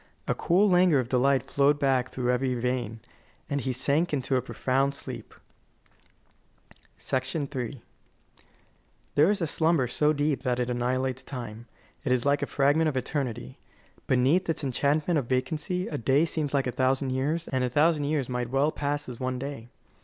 A 0.27 0.33
cool 0.33 0.67
languor 0.67 0.97
of 0.99 1.09
delight 1.09 1.43
flowed 1.43 1.77
back 1.77 2.09
through 2.09 2.31
every 2.31 2.55
vein, 2.55 3.01
and 3.47 3.61
he 3.61 3.71
sank 3.71 4.11
into 4.11 4.35
a 4.35 4.41
profound 4.41 4.95
sleep. 4.95 5.35
III 6.97 7.83
There 9.13 9.29
is 9.29 9.41
a 9.41 9.45
slumber 9.45 9.87
so 9.87 10.11
deep 10.11 10.41
that 10.41 10.59
it 10.59 10.71
annihilates 10.71 11.21
time. 11.21 11.67
It 12.03 12.11
is 12.11 12.25
like 12.25 12.41
a 12.41 12.47
fragment 12.47 12.89
of 12.89 12.97
eternity. 12.97 13.59
Beneath 14.07 14.49
its 14.49 14.63
enchantment 14.63 15.19
of 15.19 15.27
vacancy, 15.27 15.87
a 15.87 15.99
day 15.99 16.25
seems 16.25 16.51
like 16.51 16.65
a 16.65 16.71
thousand 16.71 17.11
years, 17.11 17.47
and 17.49 17.63
a 17.63 17.69
thousand 17.69 18.05
years 18.05 18.27
might 18.27 18.49
well 18.49 18.71
pass 18.71 19.07
as 19.07 19.19
one 19.19 19.37
day. 19.37 19.67